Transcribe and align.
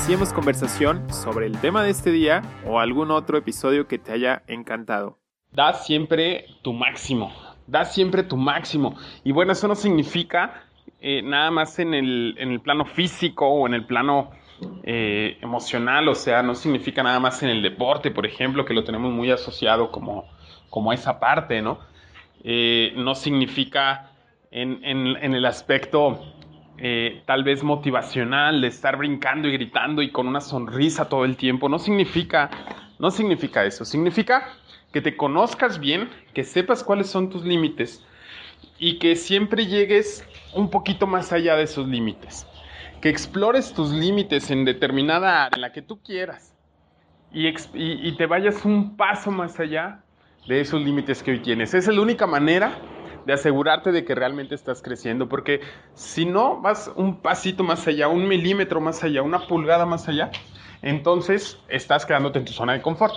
iniciemos 0.00 0.32
conversación 0.32 1.12
sobre 1.12 1.44
el 1.44 1.60
tema 1.60 1.84
de 1.84 1.90
este 1.90 2.10
día 2.10 2.40
o 2.66 2.80
algún 2.80 3.10
otro 3.10 3.36
episodio 3.36 3.86
que 3.86 3.98
te 3.98 4.12
haya 4.12 4.42
encantado. 4.46 5.18
Da 5.52 5.74
siempre 5.74 6.46
tu 6.62 6.72
máximo, 6.72 7.30
da 7.66 7.84
siempre 7.84 8.22
tu 8.22 8.38
máximo. 8.38 8.96
Y 9.24 9.32
bueno, 9.32 9.52
eso 9.52 9.68
no 9.68 9.74
significa 9.74 10.64
eh, 11.02 11.20
nada 11.20 11.50
más 11.50 11.78
en 11.78 11.92
el, 11.92 12.34
en 12.38 12.50
el, 12.50 12.60
plano 12.60 12.86
físico 12.86 13.46
o 13.46 13.66
en 13.66 13.74
el 13.74 13.84
plano 13.84 14.30
eh, 14.84 15.36
emocional, 15.42 16.08
o 16.08 16.14
sea, 16.14 16.42
no 16.42 16.54
significa 16.54 17.02
nada 17.02 17.20
más 17.20 17.42
en 17.42 17.50
el 17.50 17.60
deporte, 17.60 18.10
por 18.10 18.24
ejemplo, 18.24 18.64
que 18.64 18.72
lo 18.72 18.84
tenemos 18.84 19.12
muy 19.12 19.30
asociado 19.30 19.92
como, 19.92 20.24
como 20.70 20.94
esa 20.94 21.20
parte, 21.20 21.60
¿no? 21.60 21.78
Eh, 22.42 22.94
no 22.96 23.14
significa 23.14 24.12
en, 24.50 24.82
en, 24.82 25.18
en 25.22 25.34
el 25.34 25.44
aspecto 25.44 26.18
eh, 26.82 27.22
tal 27.26 27.44
vez 27.44 27.62
motivacional, 27.62 28.62
de 28.62 28.68
estar 28.68 28.96
brincando 28.96 29.48
y 29.48 29.52
gritando 29.52 30.00
y 30.00 30.10
con 30.10 30.26
una 30.26 30.40
sonrisa 30.40 31.10
todo 31.10 31.26
el 31.26 31.36
tiempo, 31.36 31.68
no 31.68 31.78
significa, 31.78 32.50
no 32.98 33.10
significa 33.10 33.64
eso. 33.64 33.84
Significa 33.84 34.48
que 34.90 35.02
te 35.02 35.16
conozcas 35.16 35.78
bien, 35.78 36.08
que 36.32 36.42
sepas 36.42 36.82
cuáles 36.82 37.08
son 37.08 37.28
tus 37.28 37.44
límites 37.44 38.02
y 38.78 38.98
que 38.98 39.14
siempre 39.14 39.66
llegues 39.66 40.24
un 40.54 40.70
poquito 40.70 41.06
más 41.06 41.32
allá 41.32 41.54
de 41.54 41.64
esos 41.64 41.86
límites. 41.86 42.46
Que 43.02 43.10
explores 43.10 43.74
tus 43.74 43.90
límites 43.90 44.50
en 44.50 44.64
determinada 44.64 45.44
área, 45.44 45.56
en 45.56 45.60
la 45.60 45.72
que 45.72 45.82
tú 45.82 46.02
quieras, 46.02 46.54
y, 47.30 47.46
y, 47.74 48.16
te 48.16 48.26
vayas 48.26 48.64
un 48.64 48.96
paso 48.96 49.30
más 49.30 49.60
allá 49.60 50.02
de 50.48 50.60
esos 50.60 50.82
límites 50.82 51.22
que 51.22 51.30
hoy 51.30 51.40
tienes. 51.40 51.74
Esa 51.74 51.90
es 51.90 51.96
la 51.96 52.02
única 52.02 52.26
manera 52.26 52.72
de 53.24 53.32
asegurarte 53.32 53.92
de 53.92 54.04
que 54.04 54.14
realmente 54.14 54.54
estás 54.54 54.82
creciendo, 54.82 55.28
porque 55.28 55.60
si 55.94 56.24
no 56.24 56.60
vas 56.60 56.90
un 56.96 57.20
pasito 57.20 57.62
más 57.62 57.86
allá, 57.86 58.08
un 58.08 58.28
milímetro 58.28 58.80
más 58.80 59.02
allá, 59.04 59.22
una 59.22 59.46
pulgada 59.46 59.86
más 59.86 60.08
allá, 60.08 60.30
entonces 60.82 61.58
estás 61.68 62.06
quedándote 62.06 62.38
en 62.38 62.44
tu 62.44 62.52
zona 62.52 62.72
de 62.72 62.82
confort. 62.82 63.14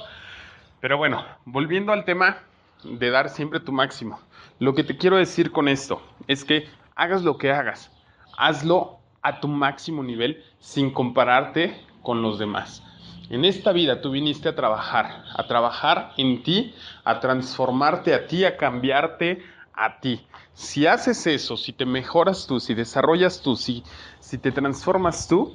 Pero 0.80 0.98
bueno, 0.98 1.24
volviendo 1.46 1.94
al 1.94 2.06
tema 2.06 2.40
de 2.84 3.09
dar 3.09 3.30
siempre 3.30 3.59
tu 3.59 3.72
máximo, 3.72 4.20
lo 4.59 4.76
que 4.76 4.84
te 4.84 4.98
quiero 4.98 5.18
decir 5.18 5.52
con 5.52 5.68
esto 5.68 6.02
es 6.28 6.44
que 6.44 6.68
hagas 6.96 7.24
lo 7.24 7.38
que 7.38 7.52
hagas, 7.52 7.92
hazlo 8.38 9.00
a 9.22 9.40
tu 9.40 9.48
máximo 9.48 10.04
nivel 10.04 10.44
sin 10.59 10.92
compararte 10.92 11.76
con 12.02 12.22
los 12.22 12.38
demás. 12.38 12.84
En 13.30 13.46
esta 13.46 13.72
vida 13.72 14.02
tú 14.02 14.12
viniste 14.12 14.50
a 14.50 14.56
trabajar, 14.56 15.24
a 15.34 15.48
trabajar 15.48 16.12
en 16.18 16.44
ti, 16.44 16.76
a 17.06 17.20
transformarte 17.20 18.14
a 18.14 18.28
ti, 18.28 18.44
a 18.44 18.58
cambiarte 18.58 19.42
a 19.74 20.00
ti. 20.00 20.26
Si 20.54 20.88
haces 20.88 21.26
eso, 21.28 21.58
si 21.58 21.74
te 21.74 21.86
mejoras 21.86 22.48
tú, 22.48 22.60
si 22.60 22.74
desarrollas 22.74 23.42
tú, 23.42 23.56
si, 23.56 23.84
si 24.20 24.38
te 24.38 24.52
transformas 24.52 25.28
tú, 25.28 25.54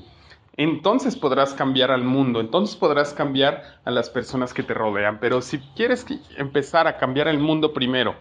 entonces 0.56 1.14
podrás 1.16 1.54
cambiar 1.54 1.92
al 1.92 2.02
mundo, 2.02 2.40
entonces 2.40 2.74
podrás 2.74 3.14
cambiar 3.14 3.80
a 3.84 3.92
las 3.92 4.10
personas 4.10 4.52
que 4.52 4.64
te 4.64 4.74
rodean. 4.74 5.20
Pero 5.20 5.40
si 5.40 5.60
quieres 5.76 6.04
empezar 6.36 6.88
a 6.88 6.96
cambiar 6.96 7.28
el 7.28 7.38
mundo 7.38 7.72
primero, 7.72 8.16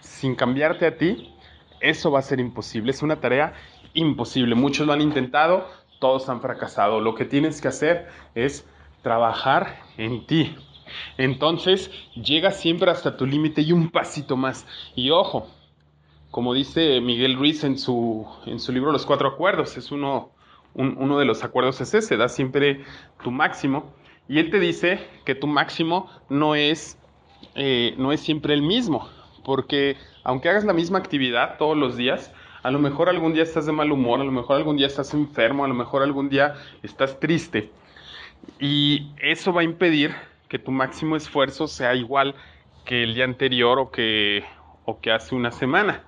sin 0.00 0.34
cambiarte 0.34 0.86
a 0.86 0.96
ti, 0.96 1.34
eso 1.80 2.10
va 2.10 2.20
a 2.20 2.22
ser 2.22 2.40
imposible. 2.40 2.92
Es 2.92 3.02
una 3.02 3.20
tarea 3.20 3.52
imposible. 3.92 4.54
Muchos 4.54 4.86
lo 4.86 4.94
han 4.94 5.02
intentado, 5.02 5.68
todos 5.98 6.28
han 6.28 6.40
fracasado. 6.40 7.00
Lo 7.00 7.14
que 7.14 7.26
tienes 7.26 7.60
que 7.60 7.68
hacer 7.68 8.08
es 8.34 8.66
trabajar 9.02 9.80
en 9.98 10.26
ti. 10.26 10.56
Entonces 11.18 11.90
llega 12.14 12.50
siempre 12.50 12.90
hasta 12.90 13.16
tu 13.16 13.26
límite 13.26 13.62
y 13.62 13.72
un 13.72 13.90
pasito 13.90 14.36
más. 14.36 14.66
Y 14.94 15.10
ojo, 15.10 15.48
como 16.30 16.54
dice 16.54 17.00
Miguel 17.00 17.36
Ruiz 17.36 17.64
en 17.64 17.78
su, 17.78 18.26
en 18.46 18.58
su 18.58 18.72
libro 18.72 18.92
Los 18.92 19.06
Cuatro 19.06 19.28
Acuerdos, 19.28 19.76
es 19.76 19.92
uno, 19.92 20.30
un, 20.74 20.96
uno 20.98 21.18
de 21.18 21.24
los 21.24 21.44
acuerdos 21.44 21.80
es 21.80 21.94
ese, 21.94 22.16
da 22.16 22.28
siempre 22.28 22.84
tu 23.22 23.30
máximo. 23.30 23.92
Y 24.28 24.38
él 24.38 24.50
te 24.50 24.58
dice 24.58 25.06
que 25.24 25.34
tu 25.34 25.46
máximo 25.46 26.08
no 26.28 26.54
es, 26.54 26.98
eh, 27.54 27.94
no 27.98 28.12
es 28.12 28.20
siempre 28.20 28.54
el 28.54 28.62
mismo, 28.62 29.08
porque 29.44 29.96
aunque 30.24 30.48
hagas 30.48 30.64
la 30.64 30.72
misma 30.72 30.98
actividad 30.98 31.58
todos 31.58 31.76
los 31.76 31.96
días, 31.96 32.32
a 32.62 32.70
lo 32.70 32.78
mejor 32.78 33.08
algún 33.08 33.34
día 33.34 33.42
estás 33.42 33.66
de 33.66 33.72
mal 33.72 33.90
humor, 33.90 34.20
a 34.20 34.24
lo 34.24 34.32
mejor 34.32 34.56
algún 34.56 34.76
día 34.76 34.86
estás 34.86 35.12
enfermo, 35.14 35.64
a 35.64 35.68
lo 35.68 35.74
mejor 35.74 36.02
algún 36.02 36.28
día 36.28 36.54
estás 36.82 37.18
triste. 37.18 37.70
Y 38.58 39.08
eso 39.20 39.52
va 39.52 39.62
a 39.62 39.64
impedir 39.64 40.14
que 40.52 40.58
tu 40.58 40.70
máximo 40.70 41.16
esfuerzo 41.16 41.66
sea 41.66 41.94
igual 41.94 42.34
que 42.84 43.04
el 43.04 43.14
día 43.14 43.24
anterior 43.24 43.78
o 43.78 43.90
que, 43.90 44.44
o 44.84 45.00
que 45.00 45.10
hace 45.10 45.34
una 45.34 45.50
semana. 45.50 46.04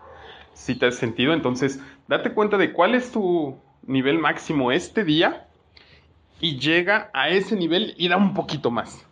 Si 0.53 0.75
te 0.75 0.85
has 0.85 0.97
sentido, 0.97 1.33
entonces 1.33 1.81
date 2.09 2.35
cuenta 2.35 2.59
de 2.59 2.75
cuál 2.75 2.95
es 2.95 3.11
tu 3.11 3.59
nivel 3.87 4.19
máximo 4.19 4.71
este 4.71 5.03
día 5.03 5.49
y 6.43 6.59
llega 6.59 7.09
a 7.15 7.31
ese 7.31 7.57
nivel 7.57 7.95
y 7.97 8.09
da 8.09 8.19
un 8.19 8.35
poquito 8.35 8.71
más. 8.71 9.07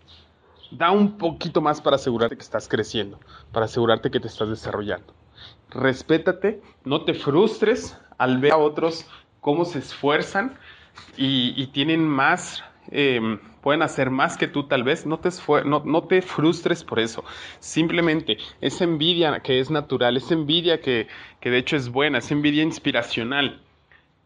Da 0.71 0.91
un 0.91 1.17
poquito 1.17 1.63
más 1.63 1.81
para 1.81 1.97
asegurarte 1.97 2.37
que 2.37 2.43
estás 2.43 2.69
creciendo, 2.69 3.19
para 3.53 3.65
asegurarte 3.65 4.11
que 4.11 4.21
te 4.21 4.29
estás 4.29 4.51
desarrollando. 4.51 5.15
Respétate, 5.71 6.61
no 6.85 7.07
te 7.07 7.15
frustres 7.15 7.99
al 8.19 8.37
ver 8.37 8.53
a 8.53 8.59
otros 8.59 9.09
cómo 9.41 9.65
se 9.65 9.79
esfuerzan 9.79 10.59
y, 11.17 11.55
y 11.57 11.69
tienen 11.69 12.07
más 12.07 12.63
eh, 12.91 13.39
pueden 13.61 13.83
hacer 13.83 14.11
más 14.11 14.37
que 14.37 14.49
tú 14.49 14.65
tal 14.65 14.83
vez, 14.83 15.07
no 15.07 15.19
te, 15.19 15.31
no, 15.65 15.83
no 15.85 16.03
te, 16.03 16.23
frustres 16.23 16.85
por 16.85 16.99
eso. 16.99 17.25
Simplemente 17.61 18.39
esa 18.61 18.85
envidia 18.85 19.41
que 19.41 19.61
es 19.61 19.71
natural, 19.71 20.17
esa 20.17 20.35
envidia 20.35 20.81
que, 20.81 21.07
que 21.41 21.51
de 21.51 21.59
hecho 21.59 21.77
es 21.77 21.89
buena, 21.89 22.19
esa 22.19 22.35
envidia 22.35 22.63
inspiracional 22.63 23.61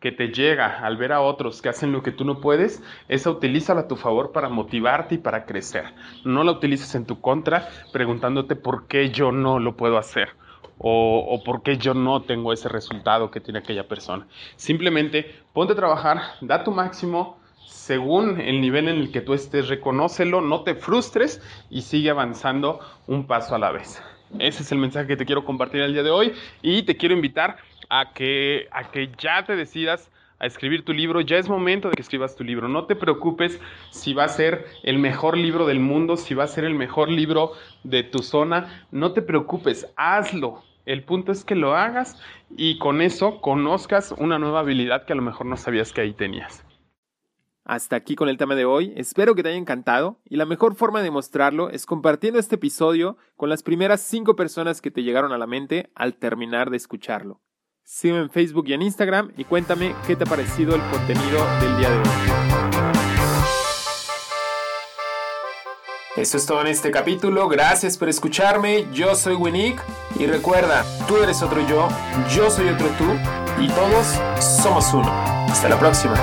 que 0.00 0.12
te 0.12 0.28
llega 0.28 0.80
al 0.80 0.96
ver 0.96 1.12
a 1.12 1.20
otros 1.20 1.62
que 1.62 1.68
hacen 1.68 1.92
lo 1.92 2.02
que 2.02 2.12
tú 2.12 2.24
no 2.24 2.40
puedes, 2.40 2.82
esa 3.08 3.30
utilízala 3.30 3.82
a 3.82 3.88
tu 3.88 3.96
favor 3.96 4.32
para 4.32 4.48
motivarte 4.48 5.16
y 5.16 5.18
para 5.18 5.46
crecer. 5.46 5.84
No 6.24 6.44
la 6.44 6.52
utilices 6.52 6.94
en 6.94 7.06
tu 7.06 7.20
contra 7.20 7.68
preguntándote 7.92 8.56
por 8.56 8.86
qué 8.86 9.10
yo 9.10 9.32
no 9.32 9.58
lo 9.58 9.76
puedo 9.76 9.98
hacer. 9.98 10.30
O, 10.78 11.26
o, 11.26 11.42
por 11.42 11.62
qué 11.62 11.78
yo 11.78 11.94
no 11.94 12.22
tengo 12.22 12.52
ese 12.52 12.68
resultado 12.68 13.30
que 13.30 13.40
tiene 13.40 13.60
aquella 13.60 13.88
persona. 13.88 14.26
Simplemente 14.56 15.34
ponte 15.54 15.72
a 15.72 15.76
trabajar, 15.76 16.20
da 16.42 16.64
tu 16.64 16.70
máximo, 16.70 17.38
según 17.66 18.40
el 18.40 18.60
nivel 18.60 18.88
en 18.88 18.96
el 18.96 19.12
que 19.12 19.20
tú 19.20 19.34
estés, 19.34 19.68
reconócelo, 19.68 20.40
no 20.40 20.62
te 20.62 20.74
frustres 20.74 21.42
y 21.68 21.82
sigue 21.82 22.10
avanzando 22.10 22.80
un 23.06 23.26
paso 23.26 23.54
a 23.54 23.58
la 23.58 23.72
vez. 23.72 24.02
Ese 24.38 24.62
es 24.62 24.72
el 24.72 24.78
mensaje 24.78 25.06
que 25.06 25.16
te 25.16 25.26
quiero 25.26 25.44
compartir 25.44 25.82
el 25.82 25.92
día 25.92 26.02
de 26.02 26.10
hoy 26.10 26.32
y 26.62 26.82
te 26.82 26.96
quiero 26.96 27.14
invitar 27.14 27.56
a 27.88 28.12
que, 28.12 28.68
a 28.70 28.90
que 28.90 29.10
ya 29.18 29.44
te 29.44 29.56
decidas 29.56 30.10
a 30.38 30.46
escribir 30.46 30.84
tu 30.84 30.92
libro. 30.92 31.20
Ya 31.20 31.38
es 31.38 31.48
momento 31.48 31.88
de 31.88 31.94
que 31.94 32.02
escribas 32.02 32.36
tu 32.36 32.44
libro. 32.44 32.68
No 32.68 32.84
te 32.86 32.96
preocupes 32.96 33.60
si 33.90 34.14
va 34.14 34.24
a 34.24 34.28
ser 34.28 34.66
el 34.82 34.98
mejor 34.98 35.36
libro 35.36 35.66
del 35.66 35.80
mundo, 35.80 36.16
si 36.16 36.34
va 36.34 36.44
a 36.44 36.48
ser 36.48 36.64
el 36.64 36.74
mejor 36.74 37.08
libro 37.08 37.52
de 37.84 38.02
tu 38.02 38.18
zona. 38.18 38.86
No 38.90 39.12
te 39.12 39.22
preocupes, 39.22 39.92
hazlo. 39.96 40.62
El 40.86 41.02
punto 41.02 41.32
es 41.32 41.44
que 41.44 41.54
lo 41.54 41.74
hagas 41.74 42.20
y 42.56 42.78
con 42.78 43.00
eso 43.00 43.40
conozcas 43.40 44.12
una 44.18 44.38
nueva 44.38 44.60
habilidad 44.60 45.04
que 45.04 45.12
a 45.12 45.16
lo 45.16 45.22
mejor 45.22 45.46
no 45.46 45.56
sabías 45.56 45.92
que 45.92 46.00
ahí 46.00 46.12
tenías. 46.12 46.65
Hasta 47.68 47.96
aquí 47.96 48.14
con 48.14 48.28
el 48.28 48.36
tema 48.36 48.54
de 48.54 48.64
hoy, 48.64 48.92
espero 48.94 49.34
que 49.34 49.42
te 49.42 49.48
haya 49.48 49.58
encantado 49.58 50.20
y 50.24 50.36
la 50.36 50.46
mejor 50.46 50.76
forma 50.76 51.02
de 51.02 51.10
mostrarlo 51.10 51.68
es 51.68 51.84
compartiendo 51.84 52.38
este 52.38 52.54
episodio 52.54 53.16
con 53.34 53.48
las 53.48 53.64
primeras 53.64 54.00
5 54.02 54.36
personas 54.36 54.80
que 54.80 54.92
te 54.92 55.02
llegaron 55.02 55.32
a 55.32 55.38
la 55.38 55.48
mente 55.48 55.90
al 55.96 56.14
terminar 56.14 56.70
de 56.70 56.76
escucharlo. 56.76 57.40
Sígueme 57.82 58.20
en 58.20 58.30
Facebook 58.30 58.68
y 58.68 58.74
en 58.74 58.82
Instagram 58.82 59.32
y 59.36 59.42
cuéntame 59.42 59.96
qué 60.06 60.14
te 60.14 60.22
ha 60.22 60.26
parecido 60.28 60.76
el 60.76 60.82
contenido 60.92 61.44
del 61.60 61.76
día 61.76 61.90
de 61.90 61.96
hoy. 61.96 62.04
Eso 66.16 66.36
es 66.36 66.46
todo 66.46 66.60
en 66.60 66.68
este 66.68 66.92
capítulo, 66.92 67.48
gracias 67.48 67.98
por 67.98 68.08
escucharme, 68.08 68.86
yo 68.92 69.16
soy 69.16 69.34
Winnick 69.34 69.82
y 70.20 70.26
recuerda, 70.26 70.84
tú 71.08 71.16
eres 71.16 71.42
otro 71.42 71.66
yo, 71.66 71.88
yo 72.32 72.48
soy 72.48 72.68
otro 72.68 72.86
tú 72.90 73.12
y 73.60 73.66
todos 73.66 74.06
somos 74.62 74.94
uno. 74.94 75.10
Hasta 75.48 75.68
la 75.68 75.78
próxima. 75.78 76.14